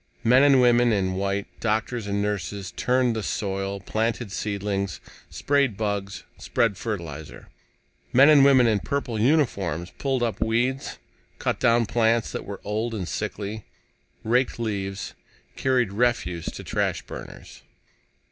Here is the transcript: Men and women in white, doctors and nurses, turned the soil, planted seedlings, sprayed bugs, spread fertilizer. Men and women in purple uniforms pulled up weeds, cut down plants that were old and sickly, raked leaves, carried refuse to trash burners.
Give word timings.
Men 0.23 0.41
and 0.41 0.59
women 0.59 0.91
in 0.91 1.13
white, 1.13 1.45
doctors 1.59 2.07
and 2.07 2.23
nurses, 2.23 2.71
turned 2.75 3.15
the 3.15 3.21
soil, 3.21 3.79
planted 3.79 4.31
seedlings, 4.31 4.99
sprayed 5.29 5.77
bugs, 5.77 6.23
spread 6.39 6.75
fertilizer. 6.75 7.49
Men 8.11 8.27
and 8.27 8.43
women 8.43 8.65
in 8.65 8.79
purple 8.79 9.19
uniforms 9.21 9.91
pulled 9.99 10.23
up 10.23 10.41
weeds, 10.41 10.97
cut 11.37 11.59
down 11.59 11.85
plants 11.85 12.31
that 12.31 12.45
were 12.45 12.59
old 12.63 12.95
and 12.95 13.07
sickly, 13.07 13.65
raked 14.23 14.57
leaves, 14.57 15.13
carried 15.55 15.93
refuse 15.93 16.45
to 16.47 16.63
trash 16.63 17.03
burners. 17.03 17.61